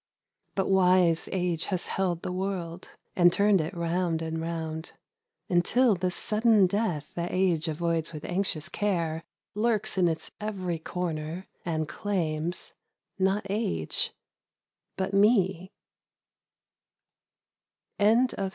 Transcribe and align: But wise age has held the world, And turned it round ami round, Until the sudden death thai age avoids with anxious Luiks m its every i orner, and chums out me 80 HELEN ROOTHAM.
But 0.55 0.67
wise 0.67 1.29
age 1.31 1.65
has 1.65 1.85
held 1.85 2.23
the 2.23 2.31
world, 2.31 2.89
And 3.15 3.31
turned 3.31 3.61
it 3.61 3.71
round 3.75 4.23
ami 4.23 4.37
round, 4.37 4.93
Until 5.47 5.93
the 5.93 6.09
sudden 6.09 6.65
death 6.65 7.11
thai 7.13 7.27
age 7.29 7.67
avoids 7.67 8.11
with 8.11 8.25
anxious 8.25 8.67
Luiks 8.67 9.99
m 9.99 10.07
its 10.07 10.31
every 10.41 10.77
i 10.83 10.89
orner, 10.89 11.45
and 11.63 11.87
chums 11.87 12.73
out 13.21 13.47
me 13.47 13.87
80 15.59 15.69
HELEN 17.99 18.21
ROOTHAM. 18.35 18.49